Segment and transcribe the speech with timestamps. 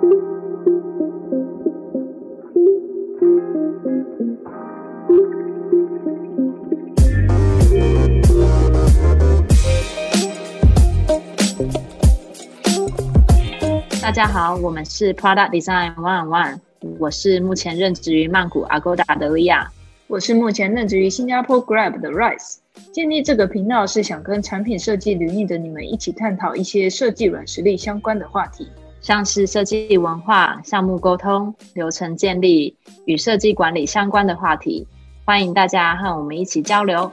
[0.00, 0.06] 大
[14.10, 16.60] 家好，我们是 Product Design One One，
[16.98, 19.70] 我是目前任职于曼谷 Agoda 的利亚，
[20.06, 22.56] 我是目前任职于新加坡 Grab 的 Rice。
[22.90, 28.66] 建立这个频道是想跟产品设计领域的你们一起探讨一些设计软实力相关的话题，
[29.00, 34.86] 像是设计文化、项目沟通、流程建立与设计管理相关的话题。
[35.24, 37.10] 欢迎大家和我们一起交流。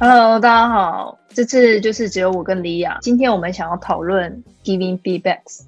[0.00, 2.98] Hello，大家好，这次就是只有我跟李雅。
[3.02, 5.60] 今天我们想要讨论 giving feedbacks。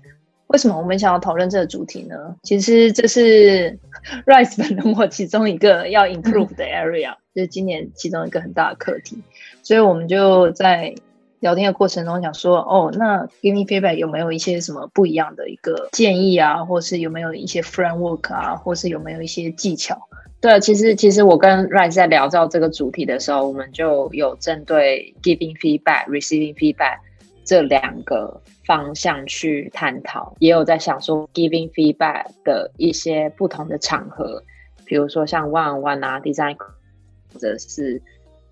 [0.57, 2.17] 为什么我们想要讨论这个主题呢？
[2.43, 3.79] 其实这是
[4.25, 9.23] Rise 本人我其中一个要 improve 的 area， 就是今年其中一个很大的课题。
[9.63, 10.95] 所以我们就在
[11.41, 20.09] 聊天的过程中想说，哦，那 giving feedback 有没有一些什么不一样的一个建议啊，或是有没有一些 framework 啊，或是有没有一些技巧？
[20.41, 27.01] 对，其实其实我跟 Rice 在聊到这个主题的时候，我们就有针对 giving feedback、receiving feedback
[27.47, 34.43] 这两个方向去探讨，也有在想说 giving feedback 的一些不同的场合，
[34.85, 38.03] 比如说像 one on one 啊，design 或者是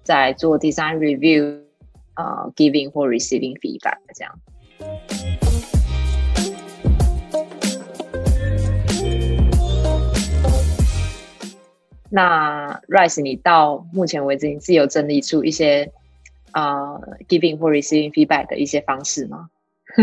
[0.05, 1.61] 在做 design review
[2.12, 4.39] 啊，giving 或 receiving feedback 这样。
[12.11, 15.91] 那 Rice，你到目前为止，你自己有整理出一些
[16.55, 16.95] 啊
[17.29, 19.51] giving 或 receiving feedback 的一些方式吗？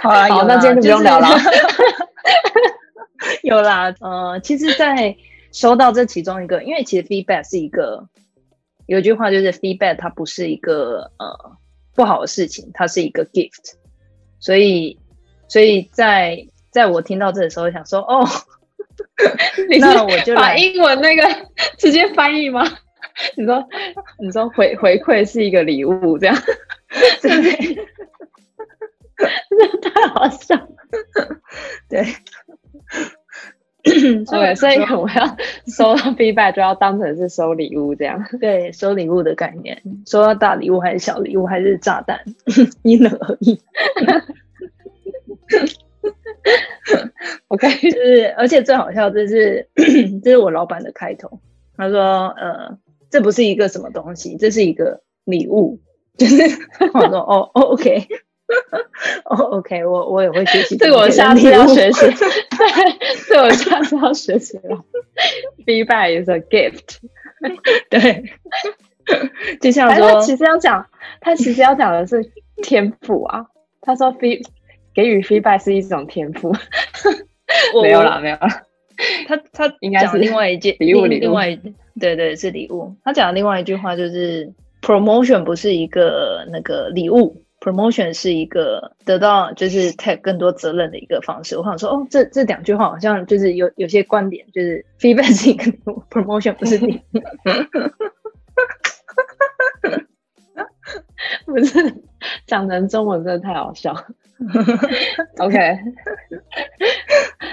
[0.00, 1.28] 好啊，好，那今天就不用聊了。
[3.42, 5.16] 有啦，呃，其实，在
[5.52, 8.08] 收到这其中一个，因为其实 feedback 是一个，
[8.86, 11.56] 有一句话就是 feedback 它不是一个呃
[11.94, 13.74] 不好的事情，它是一个 gift。
[14.38, 14.98] 所以，
[15.48, 18.26] 所以在在我听到这的时候，想说，哦。
[19.80, 21.22] 那我就把英文那个
[21.78, 22.64] 直接翻译吗？
[23.36, 23.68] 你说，
[24.18, 26.36] 你说回回馈是一个礼物，这样，
[27.22, 27.30] 对，
[29.48, 30.56] 真的太好笑。
[31.88, 32.04] 对，
[33.82, 35.36] 对，所以我要
[35.66, 38.24] 收到 feedback 就要当成是收礼物这样。
[38.40, 42.20] 对，收礼物的概念，收到大礼物还是小礼物还是炸弹，
[42.82, 43.60] 因人而异。
[47.48, 49.68] OK，就是，而且最好笑，这 是
[50.22, 51.40] 这是我老板的开头。
[51.76, 52.78] 他说：“呃，
[53.14, 55.78] 这不是一个什么东西，这是一个礼物。”
[56.18, 56.42] 就是
[56.92, 58.08] 我说：“哦哦，OK，
[59.24, 60.74] 哦 OK，我我也会学习。
[60.82, 62.00] ”这个我下次要学习。
[62.00, 62.18] 对，
[63.28, 64.84] 这我下次要学习了。
[65.64, 66.98] Feedback is a gift。
[67.88, 68.24] 对，
[69.60, 70.84] 就像说，其实要讲，
[71.20, 72.32] 他其实要讲的是
[72.62, 73.46] 天赋啊。
[73.80, 74.44] 他说：“Feed。”
[74.94, 76.54] 给予 feedback 是一种天赋，
[77.82, 78.62] 没有啦，没有啦。
[79.26, 81.58] 他他应该是另外一件礼物，另外
[82.00, 82.94] 对对是礼物。
[83.04, 91.56] 他讲的另外一句话就是 promotion 不是一个那个礼物，promotion 是一个得到就是 take 更多责任的一个方式。
[91.56, 97.20] 我想说哦，这这两句话好像就是有有些观点，就是 feedback 是一个礼物，promotion 不是礼物。
[101.46, 101.94] 不是
[102.46, 103.94] 讲成中文真的太好笑。
[105.38, 105.56] OK，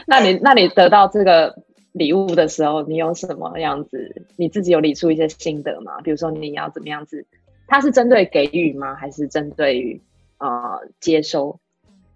[0.08, 1.56] 那你那你得到这个
[1.94, 4.26] 礼物的时候，你有什么样子？
[4.36, 6.00] 你自己有理出一些心得吗？
[6.02, 7.26] 比如说你要怎么样子？
[7.68, 8.96] 它是针对给予吗？
[8.96, 10.02] 还是针对于
[10.38, 11.60] 呃接收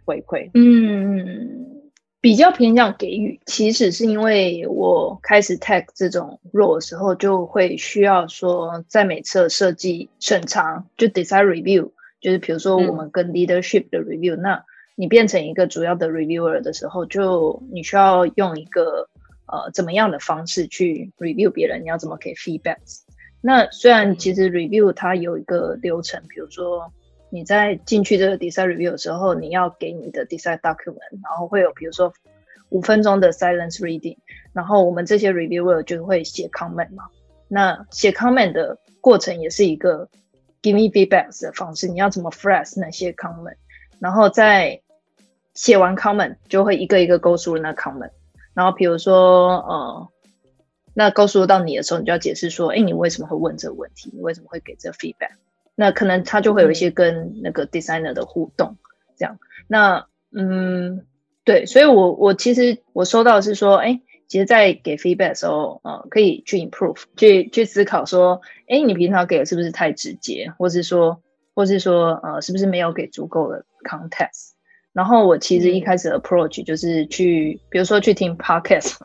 [0.05, 0.49] 回馈？
[0.53, 1.91] 嗯，
[2.21, 3.39] 比较偏向给予。
[3.45, 11.91] 其实是因为我开始 tag 这种 role 的时候，就会需要说，在每次设计审查就 design review。
[12.21, 14.63] 就是比如说，我们跟 leadership 的 review，那
[14.95, 19.07] 你变成一个主要的 reviewer 的时候，就你需要用一个
[19.47, 21.83] 呃怎么样的方式去 review 别人？
[21.83, 22.77] 你要怎么给 feedback？
[23.41, 26.91] 那虽然其实 review 它有一个流程，比如说
[27.29, 32.13] 你在进去这个 design review 的时候，你要给你的 design document，然后会有比如说
[32.69, 34.17] 五分钟的 silence reading，
[34.53, 37.05] 然后我们这些 reviewer 就会写 comment 嘛。
[37.47, 40.09] 那写 comment 的过程也是一个。
[40.61, 43.53] Give me feedbacks 的方式，你要怎么 phrase 那些 comment，
[43.99, 44.81] 然后在
[45.53, 48.09] 写完 comment 就会一个一个勾出那 comment，
[48.55, 50.09] 然后比如说呃，
[50.95, 54.09] 那告诉到你的时候，你就要解释说，哎，你为什么会问这个问题？
[54.13, 55.35] 你为什么会给这 feedback？
[55.75, 58.77] 那可能他就会有一些跟那个 designer 的互动，
[59.15, 59.37] 这样。
[59.67, 61.05] 那嗯，
[61.43, 71.21] 对，所以我我其实我收到是说，哎其实，在给 feedback 的时候，呃，可以去 improve，去去思考说，哎，你平常给的是不是太直接，或是说，
[71.53, 74.54] 或是说，呃，是不是没有给足够的 context？
[74.95, 78.95] 然后我其实一开始 approach 就是去，比如说去听 podcast，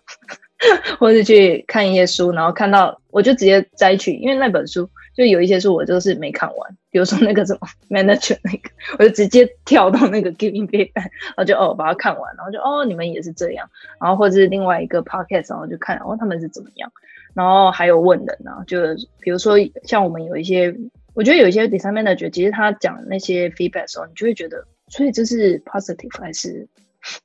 [1.01, 8.71] 或者去看一些书，然后看到我就直接摘取，因为那本书就有一些书我就是没看完，比如说那个什么 manager 那个，
[9.01, 13.69] 我就直接跳到那个 giving feedback，然后就哦把它看完，然后就哦你们也是这样，
[14.01, 16.93] 然后或者是另外一个 podcast，然后就看哦他们是怎么样，
[17.35, 18.79] 然后还有问人啊，就
[19.19, 20.73] 比如说像我们有一些，
[21.15, 24.65] 我觉得有一些 design manager，其实他讲那些 feedback 的时候，你就会觉得。
[24.91, 26.69] 所以这是 positive 还是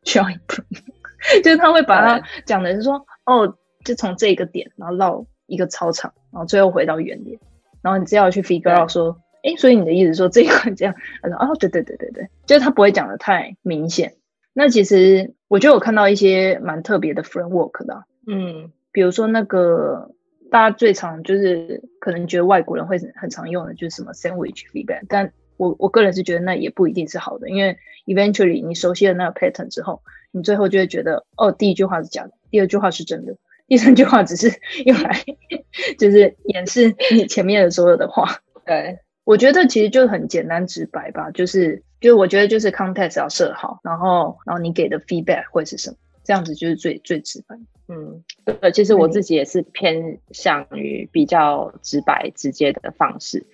[0.03, 0.63] 需要 improve？
[1.43, 7.39] 就是他会把它讲的是说，哦，就从这个点，然后绕一个操场，然后最后回到原点，
[7.81, 10.93] 然后你只要去 figure out 说，哎，所以你的意思说这一块这样？
[11.21, 14.13] 他说，哦，对对对对对，就是他不会讲的太明显。
[14.53, 20.11] 那其实我觉得我看到一些蛮特别的 framework 的，嗯，比如说那个
[20.51, 33.35] 大家最常就是可能觉得外国人会很常用的，就是什么 sandwich feedback，但我我个人是觉得那也不一定是好的，因为 eventually 你熟悉了那个 pattern 之后，你最后就会觉得，哦，第一句话是假的，第二句话是真的，
[33.67, 34.51] 第三句话只是
[34.85, 35.23] 用来
[35.97, 38.39] 就是掩饰你前面的所有的话。
[38.65, 47.55] 对，我觉得其实就很简单直白吧，就是就我觉得就是 context 要设好，然后然后你给的 feedback 会是什么，这样子就是最最直白。
[47.87, 53.45] 嗯，对，其实我自己也是偏向于比较直白直接的方式。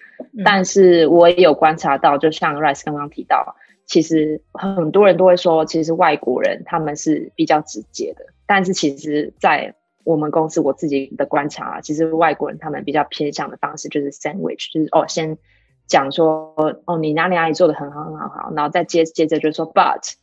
[0.46, 3.56] 但是我也有观察到，就像 Rice 刚刚提到，
[3.86, 8.26] 其实很多人都会说，其实外国人他们是比较直接的。
[8.46, 15.38] 但是其实，在我们公司我自己的观察啊，其实外国人他们比较偏向的方式就是 sandwich，就是哦，先
[15.88, 16.54] 讲说
[16.86, 20.14] 哦，你哪里哪里做的很好很好好，然后再接接着就说 but，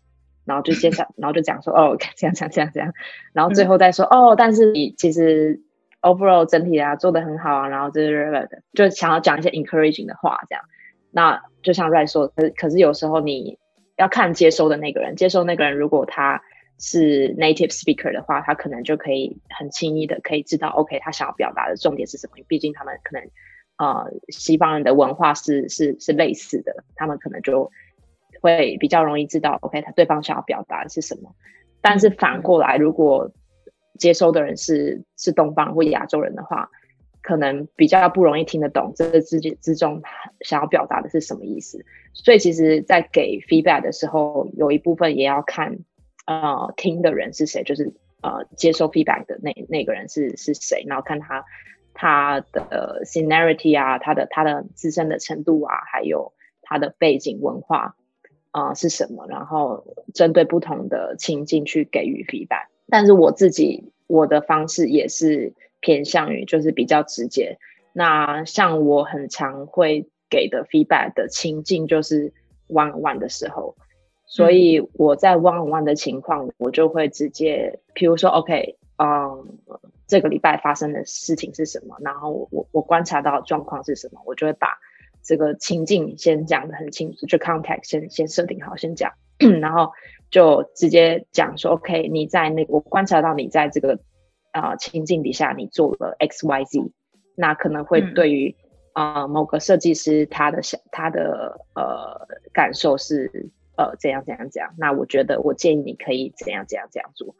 [0.48, 2.92] 然后就接下，然后就讲说哦，这样这样这样这样，
[3.32, 5.62] 然后最后再说哦，但是你其实。
[6.00, 10.64] Overall 整体啊做的很好啊，然后就是就想要讲一些 encouraging 的话，这样。
[11.10, 13.58] 那就像 Ray 说，可可是有时候你
[13.96, 16.40] 要看接收的那个人，接收那个人如果他
[16.78, 22.36] 是 native speaker 的话，他可能就可以很轻易的可以知道，OK，他想要表达的重点是什么。
[22.46, 23.28] 毕竟他们可能
[23.78, 27.72] 呃西方人的文化是是是类似的，他们可能就
[28.40, 31.34] 会比较容易知道，OK，他对方想要表达的是什么。
[31.80, 33.30] 但是反过来，如果
[33.98, 36.70] 接收的人是是东方或亚洲人的话，
[37.22, 40.02] 可能比较不容易听得懂这个之之中
[40.40, 41.84] 想要表达的是什么意思。
[42.12, 45.78] 所以其实，在给 feedback 的时候，有一部分也要看
[46.26, 47.92] 呃听的人是谁，就是
[48.22, 51.44] 呃接收 feedback 的那那个人是是谁，然后看他
[51.92, 56.32] 他的 seniority 啊，他的他的自身的程度啊，还有
[56.62, 57.96] 他的背景文化
[58.50, 59.84] 啊是什么，然后
[60.14, 62.66] 针对不同的情境去给予 feedback。
[62.88, 67.58] 但是我自己我的方式也是偏向于就是比较直接。
[67.92, 72.32] 那像我很常会给的 feedback 的情境就是
[72.68, 73.74] one on one 的时候，
[74.26, 79.58] 所以我在 one on one 的情况，我就会直接，比如说 OK，嗯，
[80.06, 84.78] 这个礼拜发生的事情是什么，然后我我观察到状况是什么，我就会把
[85.28, 89.12] 这个情境先讲的很清楚，就 context 先先设定好，先讲，
[89.60, 89.92] 然后。
[90.30, 93.98] 就直接讲说，OK，你在那我观察到你在这个
[94.52, 96.92] 啊情境底下，你做了 X Y Z，
[97.34, 98.54] 那可能会对于
[98.92, 107.34] 啊某个设计师他的想他的呃感受是呃怎样怎样怎样，那我觉得我建议你可以怎样怎样怎样做，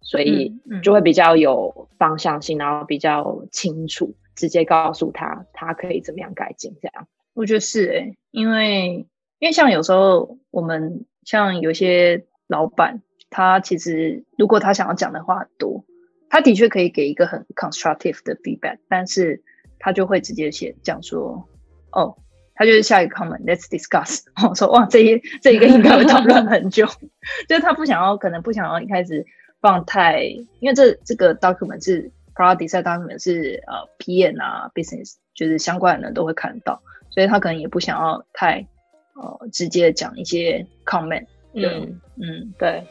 [0.00, 7.06] 所以就会比较有方向性，然后比较清楚，直接告诉他他可以怎么样改进这样。
[7.34, 9.06] 我觉得是诶，因为
[9.38, 12.24] 因为像有时候我们像有些。
[12.48, 15.86] 老板他其实如果他想要讲的话很多，
[16.28, 19.42] 他的确可以给一个很 constructive 的 feedback，但是
[19.78, 21.48] 他就会直接写讲说，
[21.92, 22.14] 哦，
[22.54, 24.24] 他就是下一个 comment，let's discuss。
[24.46, 26.84] 我说哇，这一这一个应该会讨论很久，
[27.48, 29.24] 就是他不想要，可能不想要一开始
[29.62, 30.24] 放太，
[30.60, 38.66] 因为这这个 document 是 product design document 是呃 PM 啊 business 就是相关的人都会看到，所以他可能也不想要太
[39.14, 41.26] 呃直接讲一些 comment。
[41.54, 42.82] 嗯嗯，对。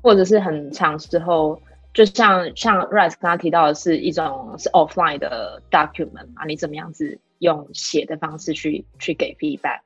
[0.00, 1.60] 或者是很长时候，
[1.92, 9.80] 就像像 Rice 刚刚提到的是一种是 offline 的 document 嘛，你怎么样子用写的方式去去给 feedback？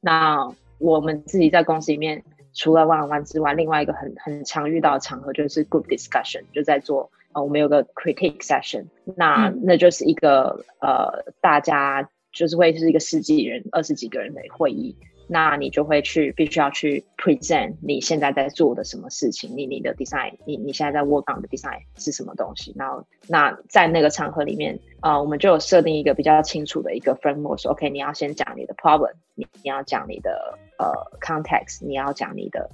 [0.00, 2.22] 那我们自己在公司里面。
[2.52, 14.96] 除了 one on one 之外，另外一个很很常遇到的场合就是 group discussion，就在做呃，我们有个 critique session，那那就是一个呃，大家就是会是一个十几人、二十几个人的会议。
[15.32, 22.74] 那你就会去，必须要去 present 你现在在做的什么事情，你你的 design，你你现在在 work on 的 design 是什么东西？
[22.76, 32.68] 然后，那在那个场合里面，呃，我们就有设定一个比较清楚的一个 framework，说 OK，你要先讲你的 problem，你你要讲你的呃 context，你要讲你的。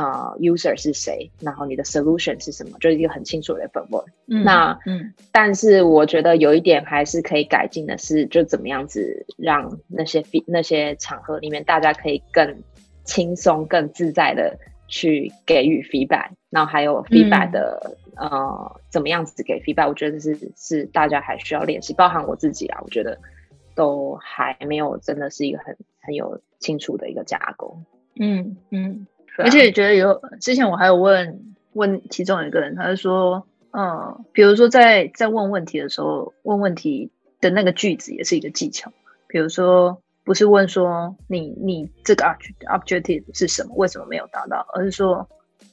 [0.00, 1.30] 啊，user 是谁？
[1.40, 2.78] 然后你的 solution 是什么？
[2.80, 4.02] 就是一个很清楚的氛围。
[4.24, 12.62] 那嗯，但是我觉得有一点还是可以改进的是，就怎么样子让那些那些场合里面大家可以更
[13.04, 16.30] 轻松、更自在的去给予 feedback。
[16.48, 19.86] 然后还有 feedback 的呃，怎么样子给 feedback？
[19.86, 23.18] 我觉得是是大家还需要练习，包含我自己啊，我觉得
[23.74, 27.76] 都还没有真的是一个很很有清楚的一个架构。
[28.18, 29.06] 嗯嗯。
[29.38, 37.10] 而且觉得有之前我还有问问其中一个人，他就说，嗯，比如说在在问问题的时候，问问题
[37.40, 38.92] 的那个句子也是一个技巧。
[39.28, 42.24] 比如说，不是问说你你这个
[42.66, 45.28] objective 是什么，为什么没有达到，而是说，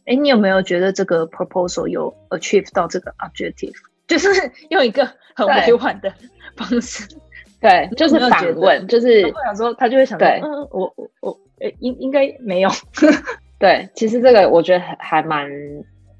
[0.05, 3.73] 哎，你有没有觉得这个 proposal 有 achieve 到这个 objective？
[4.07, 4.29] 就是
[4.69, 6.13] 用一个很委婉的
[6.55, 7.05] 方式，
[7.59, 12.69] 对，就是反问，就是想说他就会想，对，嗯，我我我，哎，应应该没有。
[13.59, 15.49] 对，其实这个我觉得还还蛮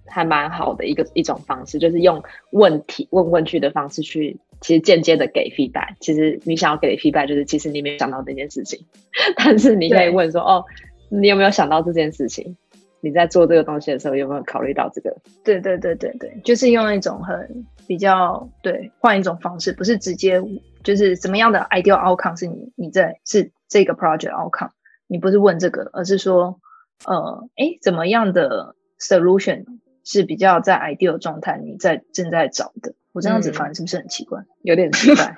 [0.08, 5.94] 还蛮好的一个一种方式，就是用问题问问句的方式去，其实间接的给 feedback。
[6.00, 8.84] 其实你想要给 feedback，就是其实你没有想到这件事情，
[9.38, 10.65] 但是你可以问说：“哦，
[11.10, 12.56] 你有没有想到这件事情？
[13.01, 15.15] 你在做这个东西的时候有没有考虑到这个？”
[15.46, 20.41] 对对对对对，就是用一种很比较对换一种方式，不是直接
[20.84, 24.72] 就是怎么样的 ideal outcome 是你你在是这个 project outcome，
[25.06, 26.60] 你不是问这个，而是说。
[27.05, 29.65] 呃，哎，怎么样的 solution
[30.03, 31.57] 是比较在 ideal 状态？
[31.63, 34.39] 你在正在找的，我这样子反而是不是很奇怪？
[34.63, 35.35] 有点奇怪，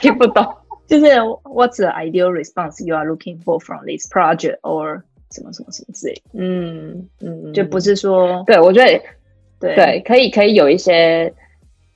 [0.00, 0.44] 听不懂。
[0.86, 6.22] 就是 What's the ideal response you are looking for from this project or 什么什么什么之类？
[6.34, 9.02] 嗯嗯，就不是说，对我觉得，
[9.58, 11.32] 对对，可以可以有一些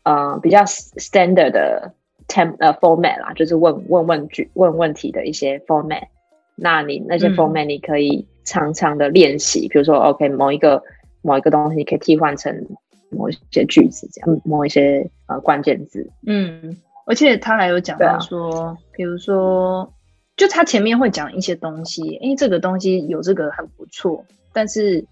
[0.04, 1.92] 呃比较 standard 的
[2.28, 6.08] temp 呃 format 啦，就是问问问句问问题的一些 format。
[6.56, 8.26] 那你那些 format 你可以。
[8.48, 10.82] 常常的练习，比如说，OK，某一个
[11.20, 12.66] 某一个东西，可以替换成
[13.10, 16.10] 某一些句子，这样，某一些呃关键字。
[16.26, 16.74] 嗯，
[17.04, 19.92] 而且他还有讲到说，比如说，
[20.34, 24.24] 就他前面会讲一些东西，哎，这个东西有这个很不错，
[24.54, 25.04] 但是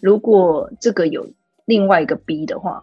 [0.00, 1.26] 如果这个有
[1.66, 2.82] 另外一个 B 的话，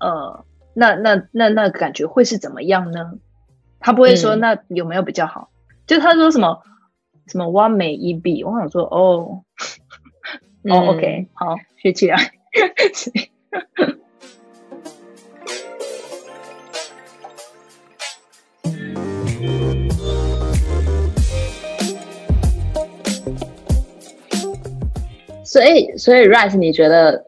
[0.00, 3.12] 呃，那那那那感觉会是怎么样呢？
[3.78, 5.48] 他不会说那有没有比较好？
[5.86, 6.60] 就他说什么？
[7.28, 8.44] 什么 one 美一 B？
[8.44, 9.42] 我想说哦，
[10.64, 12.16] 哦，OK，好，学起来。
[25.44, 27.26] 所以，所以 Rice，你觉得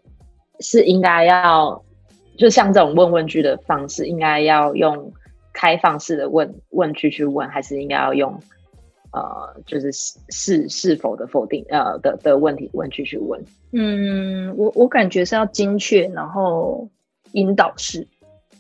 [0.61, 1.83] 是应该要，
[2.37, 5.13] 就像这种问问句的方式，应该要用
[5.53, 8.41] 开放式的问问句去问，还是应该要用？
[9.11, 16.87] 呃，就是是是否的否定呃的的问题问句去问，嗯，我我感觉是要精确，然后
[17.33, 18.07] 引导式，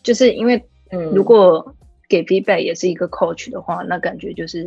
[0.02, 1.74] 就是因为嗯如果
[2.08, 4.66] 给 feedback 也是一个 coach 的话，那感觉就是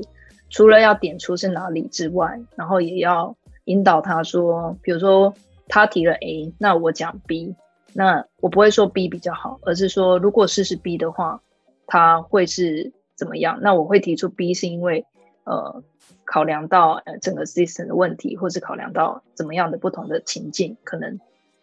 [0.52, 3.36] 除了要点出是哪里之外，然后也要
[3.66, 5.34] 引导他说，比如说
[5.68, 7.56] 他提了 A，那我讲 B，
[7.94, 11.42] 那我不会说 B 比较好，而是说如果试试 B 的话，
[11.88, 13.58] 他会是怎么样？
[13.64, 15.04] 那我会提出 B 是因为。
[15.44, 15.84] 呃，
[16.26, 21.20] 考量到呃整个 system 的问题，或是考量到怎么样的不同的情境，可能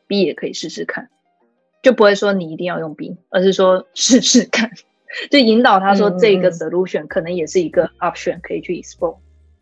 [0.06, 1.08] B 也可以试试看，
[1.82, 4.70] 就不会说你一定要用 B，而是说试试看，
[5.30, 9.16] 就引导他说这个 solution 可能也是一个 option 可以去 explore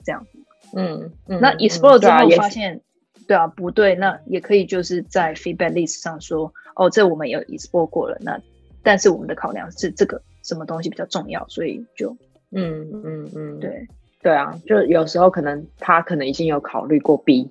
[0.05, 0.27] 这样。
[0.75, 2.81] 嗯，嗯那 explore 之后发现，
[3.29, 8.41] 对啊，不对，那也可以就是在 feedback list 上说，哦，这我们有 explore 过了，那
[8.83, 12.17] 但是我们的考量是这个什么东西比较重要，所以就，
[12.51, 13.87] 嗯嗯嗯，对。
[14.27, 17.49] 对啊，就有时候可能他可能已经有考虑过 B，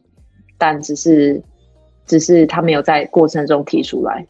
[0.57, 1.41] 但只是
[2.05, 4.27] 只是他没有在过程中提出来，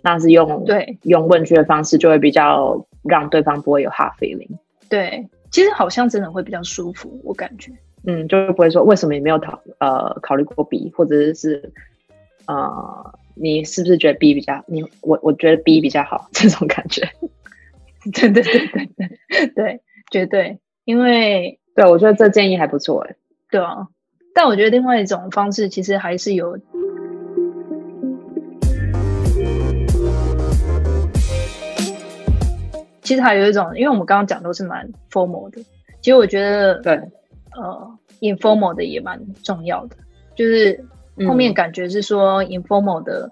[0.00, 4.48] 那是用对用问句的方式，就会比较让对方不会有 hard feeling。
[4.88, 7.70] 对，其实好像真的会比较舒服，我感觉。
[8.06, 11.70] 嗯，就是不会说为什么你没有考呃考虑过 B，或者是
[12.46, 17.06] 呃你是不是觉得 B 比较你我我觉得 B 比较好这种感觉。
[18.14, 19.80] 对对对对对对，
[20.10, 21.58] 绝对，因为。
[21.74, 23.16] 对，我觉得这建议还不错哎。
[23.50, 23.88] 对啊，
[24.34, 26.58] 但我觉得另外一种方式其实还是有。
[33.02, 35.60] 其实还有一种，因为我们刚刚讲都是蛮 formal 的，
[36.00, 36.94] 其实我觉得对，
[37.56, 39.96] 呃，informal 的也蛮重要的，
[40.34, 40.82] 就是
[41.26, 43.30] 后面感觉是说 informal 的，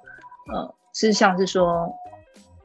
[0.53, 1.91] 呃，是像是说，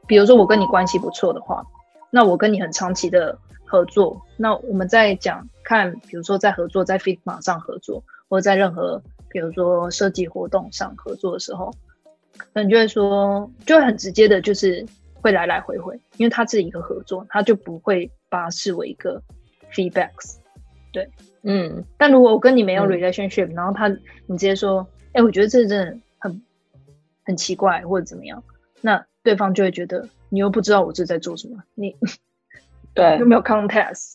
[0.06, 1.64] 比如说我跟你关系不错的话，
[2.10, 11.70] 那我跟你很长期的合作，那我们在讲看，比如说在合作，在 Figma 上合作，或者在任何比如说设计活动上合作的时候，
[12.36, 14.86] 可能就会说，就会很直接的，就是
[15.20, 19.20] 会来来回回，因为它是一个合作，他就不会把它视为一个
[19.72, 20.36] feedbacks，
[20.92, 21.10] 对。
[21.48, 23.88] 嗯，但如果我跟你没有 relationship，然后他
[24.26, 26.42] 你直接说，哎，我觉得这真的很
[27.24, 28.42] 很奇怪或者怎么样，
[28.80, 31.94] 那对方就会觉得你又不知道我这在做什么，你
[32.96, 34.14] 对又没有 contest，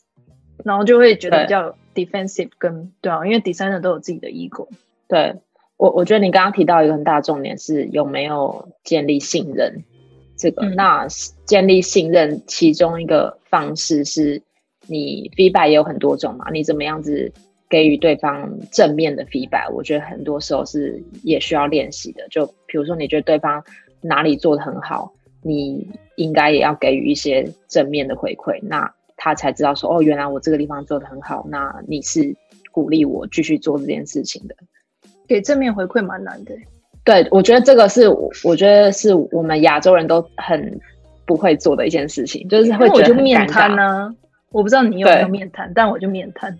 [0.65, 4.67] 然后就会觉得比较 defensive 跟对啊，因为 designer 都有自己的 ego。
[5.07, 5.35] 对
[5.77, 9.83] 我，我觉得你刚刚提到一个很大的重点是有没有建立信任，
[10.35, 11.07] 这个那
[11.45, 14.41] 建立信任其中一个方式是。
[14.87, 17.31] 你 feedback 也有很多种嘛，你怎么样子
[17.69, 19.71] 给予对方正面的 feedback？
[19.71, 22.27] 我觉得很多时候是也需要练习的。
[22.29, 23.63] 就比如说，你觉得对方
[24.01, 25.87] 哪里做的很好，你
[26.21, 32.35] 应该也要给予一些正面的回馈，那他才知道说，哦，原来我这个地方做的很好，那你是
[32.71, 34.55] 鼓励我继续做这件事情的。
[35.27, 36.53] 给正面回馈蛮难的。
[37.03, 38.07] 对，我觉得这个是，
[38.43, 40.79] 我觉得是我们亚洲人都很
[41.25, 44.13] 不会做的一件事情，就是会觉得很面瘫呢。
[44.51, 46.55] 我不知道你有没有面瘫，但我就面瘫，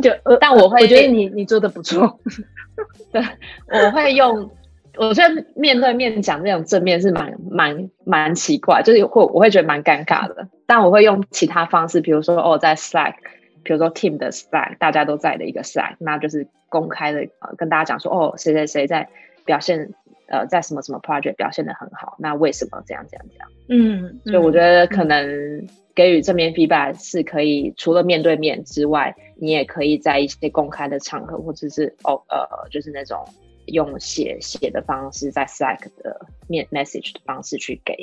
[0.00, 0.10] 就
[0.40, 2.20] 但我会觉得你你做的不错，
[3.10, 3.20] 对，
[3.68, 4.48] 我会用，
[4.96, 13.14] 我觉得面对面讲那种正面是蛮蛮蛮奇怪，就是会我会觉得蛮尴尬的，但我会用其他方式，比如说哦，在 Slack，
[13.62, 19.08] 比如说 Team 的 Slack，大家都在的一个 Slack，那就是公开的呃跟大家讲说哦，谁谁谁在
[19.44, 19.90] 表现
[20.28, 23.48] 呃在什么什么 project 表现的很好，那为什么这样这样这样？
[23.68, 25.66] 嗯，所以我觉得可能。
[25.96, 33.26] 给予正面 feedback 是可以，除了面对面之外，你也可以在一些公开的场合，或者是哦呃，就是那种
[33.66, 37.96] 用写写的方式，在 Slack 的面 message 的方式去给。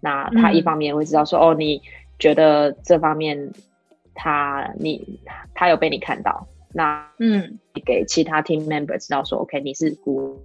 [0.00, 1.82] 那他一方面会知道说，哦，你
[2.18, 3.52] 觉得这方面
[4.14, 5.20] 他你
[5.54, 10.40] 他有被你看到，那嗯，给其他 team member 知道说，OK，你是估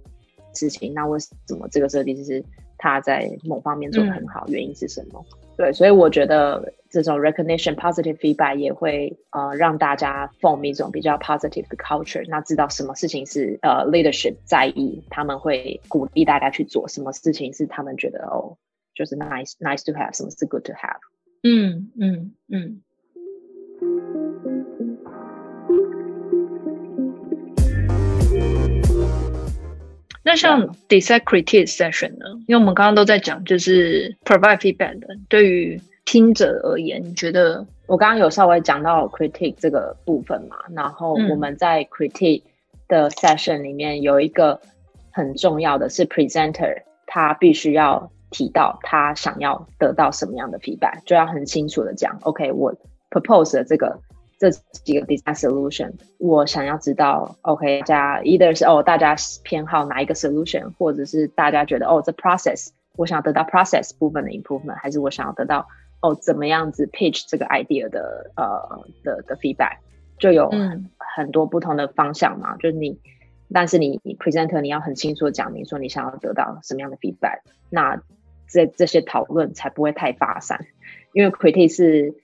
[0.54, 2.44] 事情，那为什么这个设计师
[2.76, 5.24] 他在某方面做的很好，原因是什么？
[5.56, 18.58] 对，所以我觉得这种 recognition positive feedback 也会呃让大家 form 一种比较 positive 的 culture，那知道什么事情是呃 leadership 在意，他们会鼓励大家去做什么事情是他们觉得哦
[18.94, 20.98] 就是 nice nice to have，什么是 good to have。
[21.42, 22.82] 嗯嗯嗯。
[30.26, 32.26] 那像 design critique session 呢？
[32.48, 35.06] 因为我们刚刚都在讲，就是 provide feedback 的。
[35.28, 40.56] 对于听者而言，你觉得我刚刚有稍微讲到 critique 这个部分嘛？
[40.74, 42.42] 然后我们在 critique
[42.88, 44.60] 的 session 里面有一个
[45.12, 52.18] 很重要的是 presenter，他必须要提到他想要得到什么样的 feedback，就要很清楚的讲。
[52.22, 52.74] OK，我
[53.10, 54.00] propose 的这个。
[54.38, 65.66] 这几个 design solution，我想要知道，OK，加 either 是哦，大家偏好哪一个 solution，或者是大家觉得哦，这 process，我想要得到 process 部分的 improvement，还是我想要得到
[66.02, 69.78] 哦，怎么样子 pitch 这个 idea 的呃的的 feedback，
[70.18, 70.50] 就有
[70.98, 72.58] 很多不同的方向嘛。
[72.58, 73.00] 就是你，
[73.50, 78.02] 但是你 presenter 你要很清楚的讲明说你想要得到什么样的 feedback，那
[78.46, 80.66] 这这些讨论才不会太发散，
[81.14, 82.14] 因为 critique 是。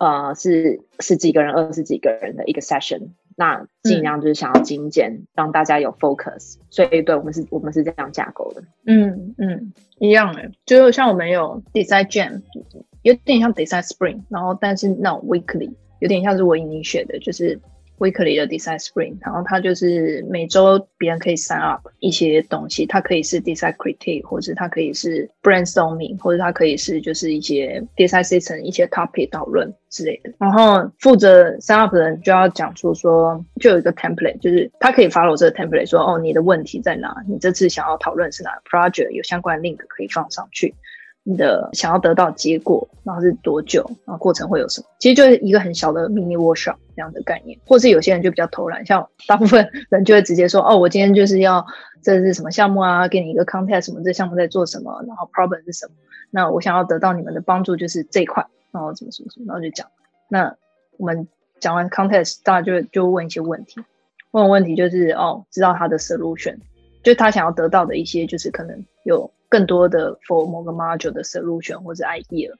[0.00, 6.56] 呃，是十几个人、二十几个人的一个 session，那尽量就是想要精简，让大家有 focus。
[6.70, 8.62] 所以，对我们是，我们是这样架构的。
[8.86, 12.40] 嗯嗯，一样的，就是像我们有 design jam，
[13.02, 17.60] 有点像 design spring，然后但是那种 weekly，有点像是我已经学的，就是。
[18.00, 30.32] Weekly 的 Design Spring，然后它就是每周别人可以 sign up 一些东西，它可以是 Design Critique，或者它可以是 Brainstorming，或者它可以是就是一些 Design System 一些 Topic 讨论之类的。
[30.38, 37.14] 然后负责 sign up 的人就要讲出说，就有一个 Template，就是他可以 follow 这个 Template，说哦，你的问题在哪？
[37.28, 39.10] 你这次想要讨论是哪个 Project？
[39.10, 40.74] 有相关 link 可以放上去。
[41.22, 44.86] 你的想要得到结果，然后是多久，然后过程会有什么？
[44.98, 51.64] 其实就是一个很小的 mini workshop 这样的概念，或是有些人就比较偷懒，像大部分人就会直接说：“哦，我今天就是要
[52.02, 53.06] 这是什么项目啊？
[53.06, 55.04] 给你一个 context，什么这项目在做什么？
[55.06, 55.92] 然后 problem 是什么？
[56.30, 59.86] 那我想要得到你们的帮助就是这一块，然后怎么什么什么，然后就讲。
[60.28, 60.56] 那
[60.96, 61.28] 我们
[61.60, 63.80] 讲完 context，大家就就问一些问题，
[64.30, 66.56] 问问题就是哦，知道他的 solution，
[67.02, 69.30] 就他想要得到的一些，就是可能有。
[69.50, 72.50] 更多的 for 某个 module 的 solution 或者 idea，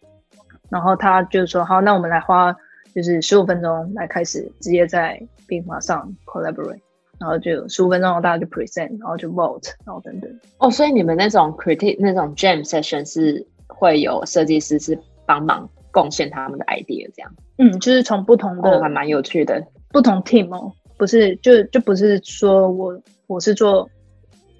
[0.68, 2.54] 然后他就说好，那我们来花
[2.94, 6.80] 就是十五分钟来开始，直接在病马上 collaborate，
[7.18, 10.28] 然后就十五分钟大家就 present，然后就 vote，然后等等。
[10.58, 17.32] 哦，所以你们那种 critic 那种 jam session 是会有设计师是帮忙贡献他们的 idea 这样？
[17.58, 23.88] 嗯，就是从不同的还蛮有趣的不同 team 哦，不是就就不是说我我是做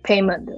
[0.04, 0.52] payment 的，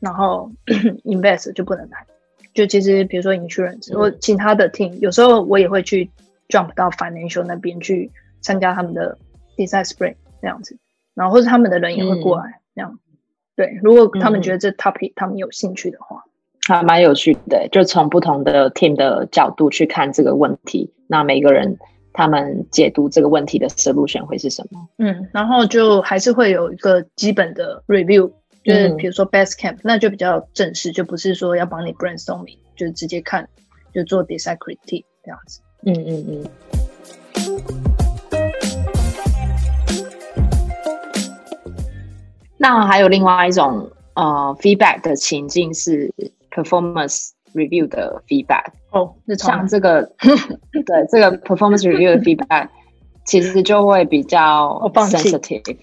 [0.00, 0.50] 然后
[1.04, 2.06] invest 就不能来。
[2.54, 6.10] 就其实比如说 insurance 或其他的 team，有时候我也会去
[6.48, 9.16] jump 到 financial 那边去参加他们的
[9.56, 10.76] design sprint 这样子，
[11.14, 12.98] 然后或者他们的人也会过来这样。
[13.54, 16.24] 对，如果他们觉得这 topic 他们有兴趣的话，
[16.66, 21.78] 还蛮有趣的，就从不同的 team 的角度去看这个问题，那每个人
[22.12, 24.88] 他们解读这个问题的 solution 会是什么？
[24.98, 28.32] 嗯，然后就还是会有一个基本的 review。
[28.68, 33.48] 就是比如说 best camp，那就比较正式，就不是说要帮你 brainstorming，就直接看，
[33.94, 35.62] 就做 design critique 这样子。
[35.86, 36.44] 嗯嗯嗯。
[42.58, 46.12] 那还有另外一种呃 feedback 的情境是
[46.50, 48.66] performance review 的 feedback。
[48.90, 52.68] 哦，像这个，对这个 performance review 的 feedback，
[53.24, 55.78] 其实就会比较 sensitive。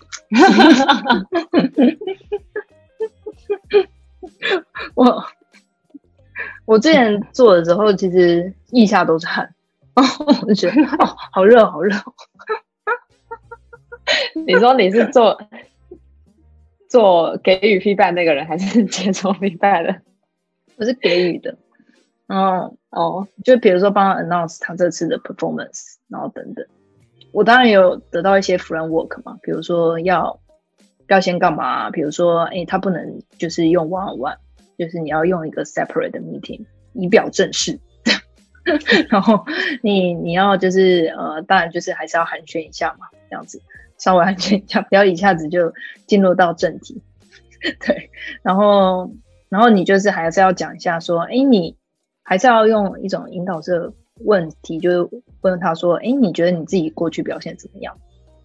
[4.96, 5.26] 我
[6.66, 9.54] 我之前做的时候，其实腋下都是汗，
[9.96, 10.04] 哦，
[10.48, 11.96] 我觉得哦，好热，好热。
[14.46, 15.40] 你说你是做
[16.90, 20.02] 做给予 feedback 那个人，还是接受 feedback 的？
[20.78, 21.58] 我是给予的。
[22.28, 26.66] 嗯哦，就比如说帮他 announce 他这次的 performance，然后等等。
[27.32, 30.40] 我当然有得到一些 framework 嘛，比如说要。
[31.08, 31.90] 要先干嘛？
[31.92, 34.38] 比如说，哎，他不能就是用 one on one，
[34.78, 37.80] 就是你要用一个 separate 的 meeting，以表正式。
[39.10, 39.46] 然后
[39.84, 43.62] 你你要就是呃，当然就是还是要寒暄一下嘛，这样子
[44.00, 45.72] 稍微寒暄一下，不要一下子就
[46.08, 47.00] 进入到正题。
[47.86, 48.10] 对，
[48.42, 49.12] 然后
[49.50, 51.76] 然后你就是还是要讲一下说，哎，你
[52.24, 53.92] 还是要用一种引导式
[54.22, 55.10] 问题，就是
[55.42, 57.96] 问他说，哎，你觉得你自己过去表现怎么样？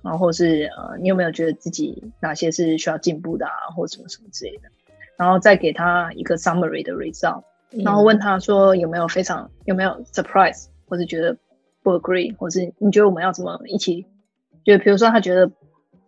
[0.02, 4.68] 然后是呃，你有没有觉得自己哪些是需要进步的啊，或什么什么之类的？
[5.16, 7.42] 然后再给他一个 summary 的 result，
[7.84, 11.36] 然后问他说有没有非常有没有 surprise，或是觉得
[11.82, 14.06] 不 agree，或是你觉得我们要怎么一起？
[14.64, 15.50] 就比如说他觉得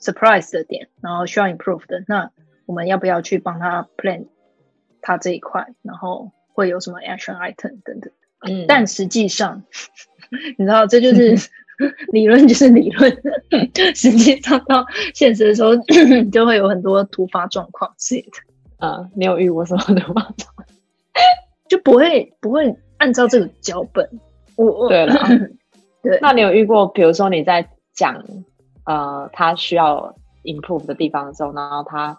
[0.01, 2.31] surprise 的点，然后需要 improve 的，那
[2.65, 4.27] 我们要不要去帮他 plan
[5.03, 5.75] 他这一块？
[5.83, 8.11] 然后会有什么 action item 等等？
[8.41, 9.63] 嗯，但实际上
[10.57, 11.37] 你知道这就是。
[12.13, 13.11] 理论就是理论，
[13.95, 15.71] 实际上到现实的时候，
[16.33, 18.87] 就会有很多突发状况之类的。
[18.87, 20.67] 啊，你有遇过什么突发状况？
[21.69, 24.09] 就不会不会按照这个脚本。
[24.57, 25.15] 我我对了，
[26.03, 26.19] 对。
[26.21, 28.23] 那你有遇过，比如说你在讲
[28.85, 30.15] 呃他需要
[30.45, 32.19] improve 的地方的时候，然后他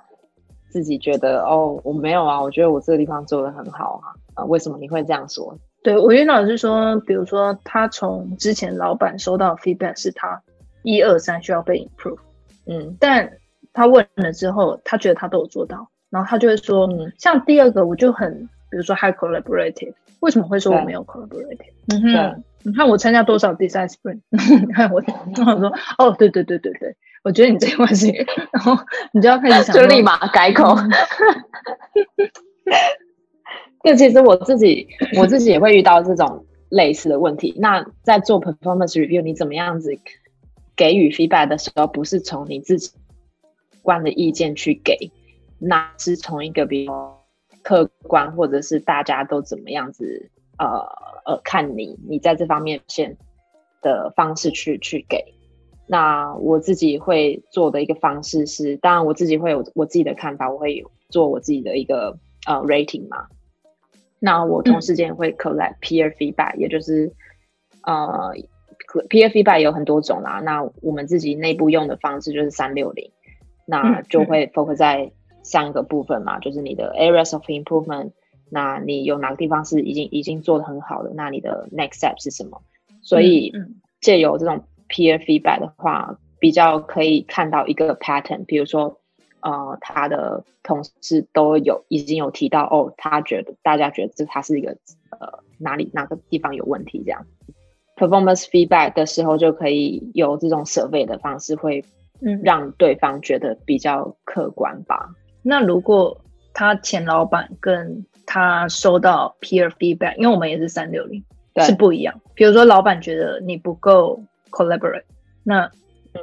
[0.71, 5.55] 自己觉得哦我没有啊，我觉得我这个地方做的很好啊，啊为什么你会这样说？
[5.83, 10.41] 对我遇到是说，比如说他从之前老板收到 feedback 是他
[10.81, 12.17] 一二三需要被 improve，
[12.65, 13.33] 嗯，但
[13.73, 21.73] 他问了之后，他觉得他都有做到，然后他就会说，像第二个我就很，比如说 high collaborative，为什么会说我没有 collaborative？
[21.93, 24.21] 嗯哼，你看我参加多少 design sprint，
[24.65, 25.01] 你看我，
[25.35, 28.07] 然后说，哦，对对对对对，我觉得你这一块是，
[28.53, 28.77] 然后
[29.11, 30.77] 你就要开始想， 就立马改口。
[33.83, 37.53] 就其实我自己，我自己也会遇到这种类似的问题。
[37.57, 39.91] 那在做 performance review，你怎么样子
[40.75, 42.91] 给予 feedback 的时候，不是从你自己
[43.81, 45.11] 观的意见去给，
[45.59, 47.21] 那是从一个比较
[47.61, 50.65] 客观，或者是大家都怎么样子，呃
[51.25, 53.17] 呃，看你你在这方面现
[53.81, 55.23] 的方式去去给。
[55.85, 62.17] 那我自己会做的一个方式是，当然我自己会有我自己的看法，我会做我自己的一个
[62.47, 63.27] 呃 rating 嘛。
[64.25, 67.11] 那我同时间会 collect peer feedback，也就是
[67.81, 68.33] 呃
[69.09, 70.39] peer feedback 有很多种啦。
[70.39, 73.11] 那我们自己内部用的方式就是三六零，
[73.65, 75.11] 那就会 focus 在
[75.43, 78.11] 三个部分嘛，就是你的 areas of improvement，
[78.49, 82.61] 那你有哪个地方是已经已经做的很好的，那你的 next step 是什么？
[83.01, 83.51] 所以
[83.99, 89.01] 借由这种 peer feedback 的话，比较可以看到一个 pattern，比如说。
[89.43, 94.71] 呃，他的同事都有已经有提到哦，他觉得大家觉得这他是一个
[95.11, 97.25] 呃哪里哪个地方有问题这样
[97.95, 101.83] ，performance feedback 的时候就可以有这种 survey 的方式，会
[102.41, 105.09] 让对方觉得比较客观吧。
[105.41, 106.17] 那如果
[106.53, 111.21] 他前老板跟他收到 peer feedback，因为我们也是三六零，
[111.57, 112.21] 是不一样。
[112.33, 115.03] 比如说，老板觉得你不够 collaborate，
[115.43, 115.69] 那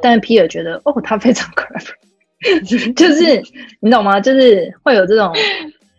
[0.00, 1.94] 但是 peer 觉得哦，他非常 collaborate，
[2.96, 3.42] 就是
[3.81, 4.20] 你懂吗？
[4.20, 5.33] 就是会有这种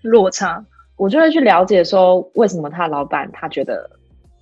[0.02, 0.66] 落差。
[0.98, 3.90] 我就会去了解说，为什么他老板他觉得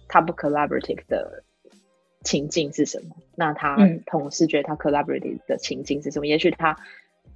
[0.07, 1.43] 他不 collaborative 的
[2.23, 3.15] 情境是什么？
[3.35, 6.27] 那他同事觉得他 collaborative 的情境是什么？
[6.27, 6.75] 也许他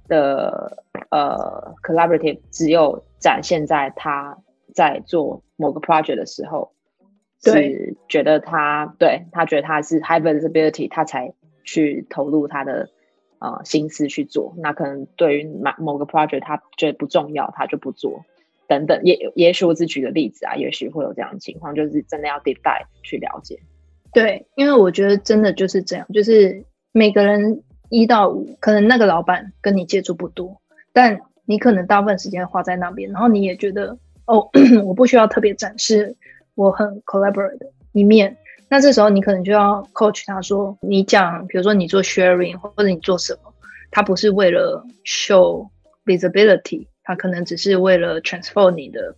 [0.08, 4.36] 的呃 collaborative 只有展现在他
[4.74, 6.72] 在做某个 project 的时候，
[7.42, 11.32] 是觉得他对他觉得他是 high visibility，他才
[11.64, 12.90] 去投入他的
[13.44, 14.54] 呃心思去做。
[14.56, 18.24] 那可能对于某某个 project 他觉得不重要，他就不做。
[18.66, 23.60] 等等，也也许我只举个例子啊，也许会有这样的情况，就是真的要 deep dive 去了解。
[24.10, 30.62] 对，因为我觉得真的就是这样，就是每个人一到五，可能那个老板跟你接触不多，
[30.94, 34.48] 但你可能大部分时间花在那边，然后你也觉得哦，
[34.86, 36.16] 我不需要特别展示
[36.54, 38.38] 我很 collaborate 的一面。
[38.68, 43.54] 那这时候你可能就要 coach 他说，你讲，比如说你做 sharing 或者你做什么，
[43.90, 45.68] 他不是为了 show
[46.04, 46.86] visibility。
[47.06, 49.14] 他可能只是为了 transfer 你的、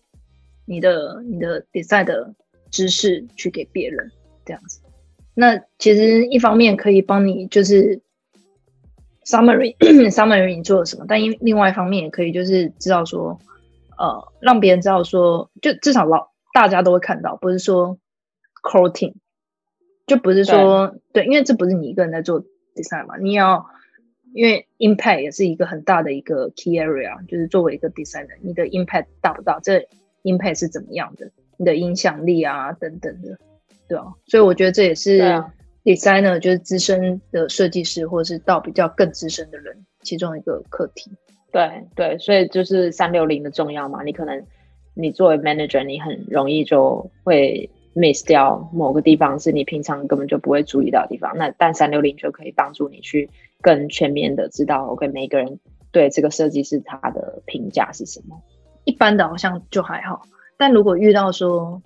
[0.64, 2.34] 你的、你的 design 的
[2.68, 4.10] 知识去给别人
[4.44, 4.80] 这样子。
[5.34, 8.02] 那其实一方面可以帮你就是
[9.24, 9.76] summary
[10.10, 13.38] summary 你做了什么，但因另外一方面也可以就是知道说，
[13.96, 17.96] 呃，让别人知道说，就至少老大家都会看到，不是说
[18.64, 19.14] quoting，
[20.06, 22.42] 就不是说对，因为这不是你一个人在做
[22.74, 23.66] design 嘛，你要。
[24.34, 29.58] 因为 impact 也是一个很大的一个 key area，就是作为一个 designer，你的 impact 大不大？
[29.60, 29.88] 这
[30.24, 31.30] impact 是怎么样的？
[31.56, 33.38] 你的影响力啊，等等的，
[33.88, 34.12] 对啊。
[34.26, 35.42] 所以我觉得这也是
[35.84, 41.10] designer，就是资深的设计师，或者是到比较更资深的人，其中一个课题。
[41.50, 44.02] 对对，所以就是三六零的重要嘛。
[44.02, 44.44] 你可能
[44.92, 51.36] 你作为 manager，你很容易就会 miss 掉某个地方，是你平常根本就不会注意到的地方。
[51.36, 53.30] 那但三六零就可以帮助你去。
[53.62, 55.58] 更全面的知道，OK，每个人
[55.90, 58.40] 对这个设计师他的评价是什么？
[58.84, 60.22] 一般的好像就还好，
[60.58, 61.82] 但如果遇到说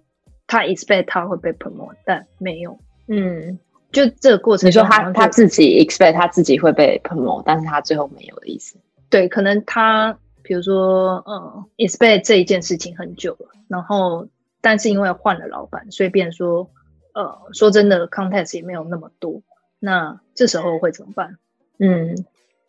[0.46, 3.58] 他 expect 他会被 promote，但没有，嗯，
[3.92, 8.76] 就这个过程，你说他他自己 expect 他自己会被 promote，但是他最后没有的意思？
[9.08, 14.26] 对，可能他比如说，嗯，expect 这一件事情很久了，然后
[14.60, 16.70] 但是因为换了老板，所以变说，
[17.14, 19.42] 呃，说真的，contest 也没有那么多，
[19.78, 21.36] 那这时候会怎么办？
[21.78, 22.14] 嗯，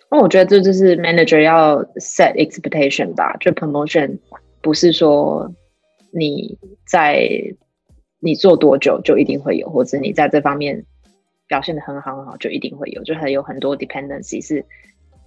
[0.09, 3.35] 那我觉得这就是 manager 要 set expectation 吧。
[3.39, 4.19] 就 promotion
[4.61, 5.53] 不是说
[6.11, 7.29] 你在
[8.19, 10.85] 你做多久就一定会有，或者你在这方面
[11.47, 14.65] 表现的很好很好就一定会有，就还有很多 dependency 是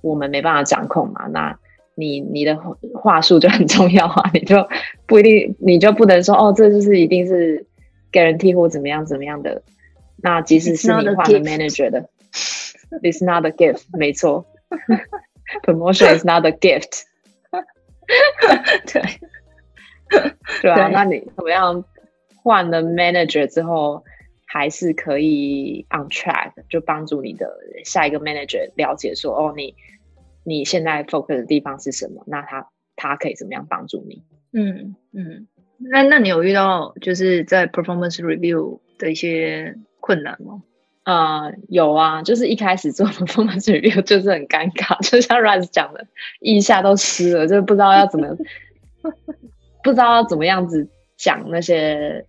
[0.00, 1.26] 我们没办法掌控嘛。
[1.26, 1.58] 那
[1.94, 2.56] 你你的
[3.04, 4.66] 话术就很重要啊， 你就
[5.06, 7.66] 不一定，你就不能说哦，这就是一定是
[8.10, 9.62] guarantee 或怎么样怎么样的。
[10.22, 12.08] 那即使是你换了 manager 的。
[13.02, 14.46] It's not a gift， 没错。
[15.64, 17.02] Promotion is not a gift。
[18.90, 19.02] 对，
[20.62, 20.88] 对啊。
[20.88, 21.84] 那你怎么样
[22.42, 24.02] 换了 manager 之后，
[24.46, 27.50] 还是可以 on track，就帮助你的
[27.84, 29.74] 下一个 manager 了解说，哦，你
[30.42, 32.22] 你现在 focus 的地方是什么？
[32.26, 34.22] 那他他可以怎么样帮助你？
[34.52, 35.46] 嗯嗯。
[35.78, 40.62] 那那你有遇到就是在 performance review 的一些困难吗？
[41.02, 46.06] 啊，有啊，就是一开始做 performance review 就是很尴尬， 就像 Rise 讲的，
[46.40, 48.34] 一下都湿了，就不知道要怎么，
[49.82, 52.24] 不知道要怎么样子讲那些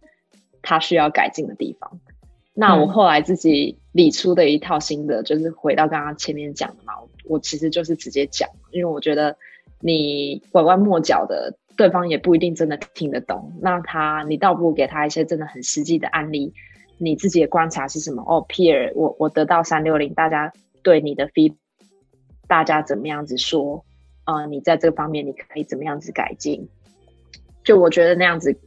[0.62, 2.00] 他需要改进的地方。
[2.54, 6.94] 那我后来自己理出的一套心得，就是回到刚刚前面讲的嘛，
[7.26, 9.38] 我其实就是直接讲，因为我觉得
[9.86, 13.54] 你拐弯抹角的，对方也不一定真的听得懂。
[13.62, 16.52] 那他，你倒不如给他一些真的很实际的案例。
[16.98, 18.24] 你自己的观察是什么？
[18.24, 21.58] 哦，Peer，我我得到三六零，大家对你的 feedback，
[22.48, 23.86] 大家怎么样子说？
[24.24, 26.68] 啊，你在这个方面你可以怎么样子改进？
[27.64, 28.60] 就我觉得那样子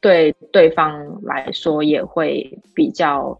[0.00, 3.38] 对对方来说也会比较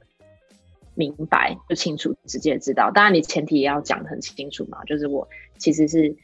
[0.95, 2.93] 明白，就清楚直接知道。
[2.93, 5.27] 当然，你前提也要讲的很清楚嘛，就是我
[5.57, 6.15] 其实是。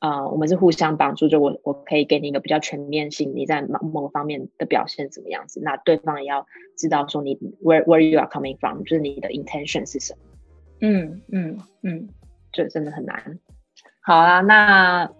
[0.00, 10.18] 呃，我们是互相帮助，就我我可以给你一个比较全面性，你在某某方面的表现怎么样子，那对方也要知道说你 where where you are coming from，就是你的 intention 是什么。
[10.80, 12.08] 嗯嗯嗯，
[12.52, 13.38] 这真的很难。
[14.02, 15.10] 好啦，那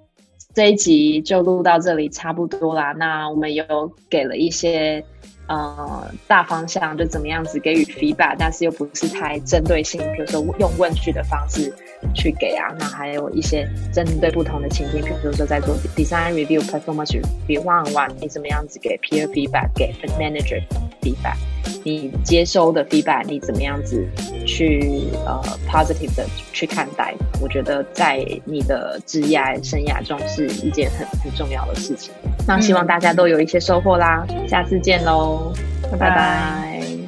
[0.54, 2.92] 这一集就录到这里差不多啦。
[2.92, 5.04] 那我们有给了一些。
[5.48, 11.72] 呃，大方向就怎么样子给予 feedback，但是又不是太针对性，比如说用问句的方式
[12.14, 12.74] 去给啊。
[12.78, 20.62] 那还有一些针对不同的情境，比如说在做 design review、performance review one on one，你怎么样子给 peer feedback，给 manager
[21.02, 21.36] feedback。
[21.84, 24.04] 你接收的 feedback，你怎么样子
[24.46, 27.14] 去呃 positive 的去看待？
[27.40, 32.12] 我觉得在你的职业生涯中是一件很很重要的事情。
[32.46, 35.52] 那希望大家都有一些收获啦，下次见喽，
[35.92, 37.05] 拜拜。